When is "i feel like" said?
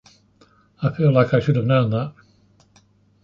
0.81-1.31